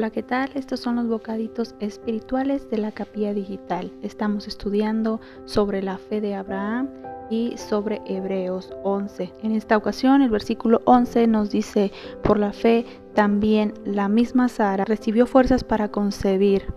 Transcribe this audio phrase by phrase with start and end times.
[0.00, 0.48] Hola, ¿qué tal?
[0.54, 3.92] Estos son los bocaditos espirituales de la capilla digital.
[4.00, 6.88] Estamos estudiando sobre la fe de Abraham
[7.28, 9.30] y sobre Hebreos 11.
[9.42, 11.92] En esta ocasión el versículo 11 nos dice,
[12.22, 16.72] por la fe también la misma Sara recibió fuerzas para concebir,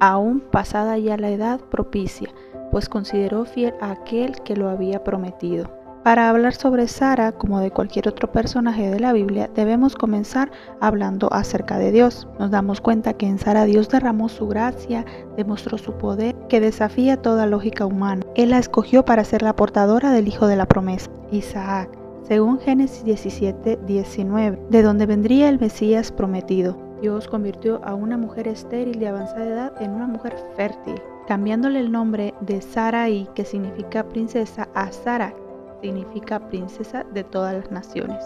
[0.00, 2.30] aún pasada ya la edad propicia,
[2.70, 5.81] pues consideró fiel a aquel que lo había prometido.
[6.02, 10.50] Para hablar sobre Sara, como de cualquier otro personaje de la Biblia, debemos comenzar
[10.80, 12.26] hablando acerca de Dios.
[12.40, 15.04] Nos damos cuenta que en Sara Dios derramó su gracia,
[15.36, 18.26] demostró su poder, que desafía toda lógica humana.
[18.34, 21.88] Él la escogió para ser la portadora del hijo de la promesa, Isaac,
[22.26, 26.76] según Génesis 17, 19, de donde vendría el Mesías prometido.
[27.00, 31.92] Dios convirtió a una mujer estéril de avanzada edad en una mujer fértil, cambiándole el
[31.92, 35.34] nombre de Sarai, que significa princesa, a Sara,
[35.82, 38.24] significa princesa de todas las naciones.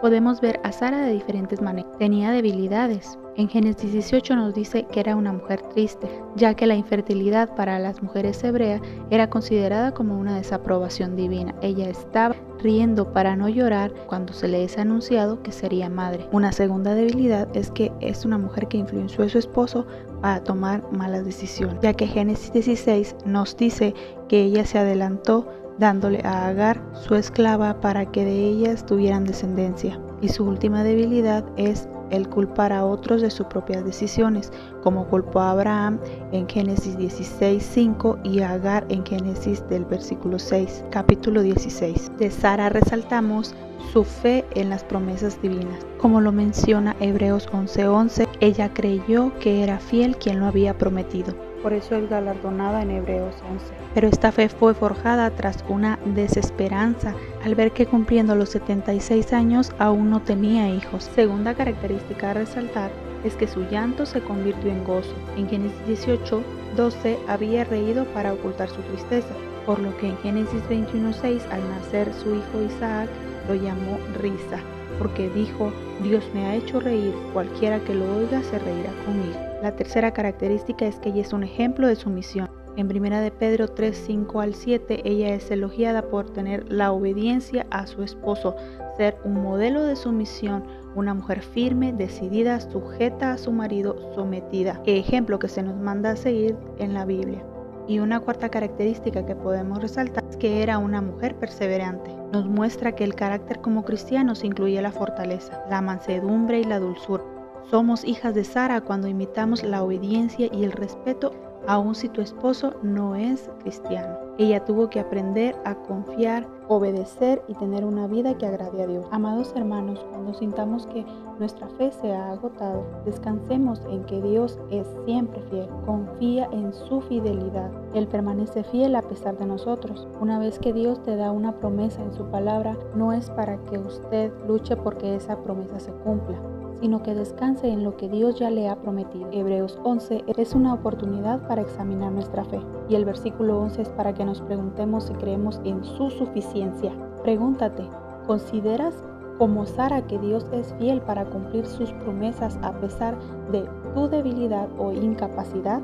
[0.00, 1.90] Podemos ver a Sara de diferentes maneras.
[1.98, 3.18] Tenía debilidades.
[3.34, 7.80] En Génesis 18 nos dice que era una mujer triste, ya que la infertilidad para
[7.80, 11.52] las mujeres hebreas era considerada como una desaprobación divina.
[11.62, 16.28] Ella estaba riendo para no llorar cuando se le es anunciado que sería madre.
[16.30, 19.84] Una segunda debilidad es que es una mujer que influenció a su esposo
[20.20, 23.94] para tomar malas decisiones, ya que Génesis 16 nos dice
[24.28, 25.46] que ella se adelantó
[25.78, 29.98] dándole a Agar su esclava para que de ellas tuvieran descendencia.
[30.20, 35.40] Y su última debilidad es el culpar a otros de sus propias decisiones, como culpó
[35.40, 35.98] a Abraham
[36.32, 42.12] en Génesis 16:5 y a Agar en Génesis del versículo 6, capítulo 16.
[42.18, 43.54] De Sara resaltamos
[43.92, 45.86] su fe en las promesas divinas.
[45.98, 51.34] Como lo menciona Hebreos 11:11, ella creyó que era fiel quien lo había prometido.
[51.62, 53.66] Por eso es galardonada en Hebreos 11.
[53.94, 59.72] Pero esta fe fue forjada tras una desesperanza al ver que cumpliendo los 76 años
[59.78, 61.10] aún no tenía hijos.
[61.14, 65.14] Segunda característica a resaltar es que su llanto se convirtió en gozo.
[65.36, 66.42] En Génesis 18,
[66.76, 69.34] 12 había reído para ocultar su tristeza,
[69.66, 73.08] por lo que en Génesis 21.6 al nacer su hijo Isaac
[73.48, 74.60] lo llamó risa,
[74.98, 79.38] porque dijo, Dios me ha hecho reír, cualquiera que lo oiga se reirá conmigo.
[79.62, 82.48] La tercera característica es que ella es un ejemplo de sumisión.
[82.76, 87.66] En 1 de Pedro 3, 5 al 7, ella es elogiada por tener la obediencia
[87.70, 88.54] a su esposo,
[88.96, 90.62] ser un modelo de sumisión,
[90.94, 94.80] una mujer firme, decidida, sujeta a su marido, sometida.
[94.86, 97.44] Ejemplo que se nos manda a seguir en la Biblia.
[97.86, 102.14] Y una cuarta característica que podemos resaltar es que era una mujer perseverante.
[102.32, 107.24] Nos muestra que el carácter como cristianos incluye la fortaleza, la mansedumbre y la dulzura.
[107.70, 111.32] Somos hijas de Sara cuando imitamos la obediencia y el respeto
[111.68, 114.16] aun si tu esposo no es cristiano.
[114.38, 119.04] Ella tuvo que aprender a confiar, obedecer y tener una vida que agrade a Dios.
[119.10, 121.04] Amados hermanos, cuando sintamos que
[121.38, 125.68] nuestra fe se ha agotado, descansemos en que Dios es siempre fiel.
[125.84, 127.70] Confía en su fidelidad.
[127.94, 130.08] Él permanece fiel a pesar de nosotros.
[130.20, 133.78] Una vez que Dios te da una promesa en su palabra, no es para que
[133.78, 136.38] usted luche porque esa promesa se cumpla
[136.80, 139.28] sino que descanse en lo que Dios ya le ha prometido.
[139.32, 144.14] Hebreos 11 es una oportunidad para examinar nuestra fe y el versículo 11 es para
[144.14, 146.92] que nos preguntemos si creemos en su suficiencia.
[147.24, 147.82] Pregúntate,
[148.28, 148.94] ¿consideras
[149.38, 153.16] como Sara que Dios es fiel para cumplir sus promesas a pesar
[153.50, 155.80] de tu debilidad o incapacidad?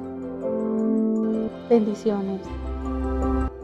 [1.69, 2.43] Bendiciones.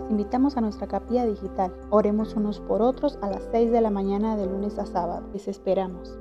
[0.08, 1.72] invitamos a nuestra capilla digital.
[1.90, 5.22] Oremos unos por otros a las 6 de la mañana de lunes a sábado.
[5.32, 6.18] Les esperamos.